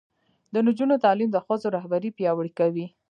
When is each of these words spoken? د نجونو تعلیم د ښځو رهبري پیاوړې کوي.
د 0.53 0.55
نجونو 0.67 0.95
تعلیم 1.05 1.29
د 1.33 1.37
ښځو 1.45 1.67
رهبري 1.75 2.09
پیاوړې 2.17 2.51
کوي. 2.59 2.85